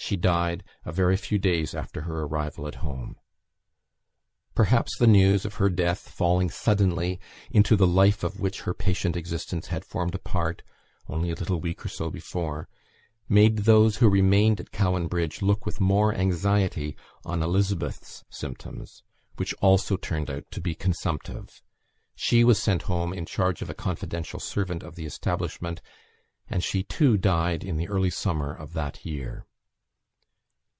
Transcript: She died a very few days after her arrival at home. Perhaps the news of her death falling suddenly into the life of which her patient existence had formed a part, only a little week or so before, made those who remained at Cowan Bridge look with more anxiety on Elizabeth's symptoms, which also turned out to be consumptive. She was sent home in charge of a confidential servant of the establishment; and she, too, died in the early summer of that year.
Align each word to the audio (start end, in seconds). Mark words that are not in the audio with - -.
She 0.00 0.16
died 0.16 0.64
a 0.86 0.92
very 0.92 1.18
few 1.18 1.38
days 1.38 1.74
after 1.74 2.02
her 2.02 2.22
arrival 2.22 2.66
at 2.66 2.76
home. 2.76 3.16
Perhaps 4.54 4.96
the 4.96 5.08
news 5.08 5.44
of 5.44 5.54
her 5.56 5.68
death 5.68 6.08
falling 6.08 6.48
suddenly 6.48 7.20
into 7.50 7.76
the 7.76 7.86
life 7.86 8.24
of 8.24 8.40
which 8.40 8.62
her 8.62 8.72
patient 8.72 9.16
existence 9.18 9.66
had 9.66 9.84
formed 9.84 10.14
a 10.14 10.18
part, 10.18 10.62
only 11.08 11.30
a 11.30 11.34
little 11.34 11.60
week 11.60 11.84
or 11.84 11.90
so 11.90 12.08
before, 12.10 12.68
made 13.28 13.58
those 13.58 13.96
who 13.98 14.08
remained 14.08 14.60
at 14.60 14.70
Cowan 14.70 15.08
Bridge 15.08 15.42
look 15.42 15.66
with 15.66 15.78
more 15.80 16.14
anxiety 16.14 16.96
on 17.26 17.42
Elizabeth's 17.42 18.24
symptoms, 18.30 19.02
which 19.36 19.52
also 19.60 19.98
turned 19.98 20.30
out 20.30 20.50
to 20.52 20.60
be 20.62 20.74
consumptive. 20.74 21.60
She 22.14 22.44
was 22.44 22.62
sent 22.62 22.82
home 22.82 23.12
in 23.12 23.26
charge 23.26 23.60
of 23.60 23.68
a 23.68 23.74
confidential 23.74 24.40
servant 24.40 24.82
of 24.82 24.94
the 24.94 25.04
establishment; 25.04 25.82
and 26.48 26.64
she, 26.64 26.82
too, 26.82 27.18
died 27.18 27.62
in 27.62 27.76
the 27.76 27.88
early 27.88 28.10
summer 28.10 28.54
of 28.54 28.72
that 28.72 29.04
year. 29.04 29.44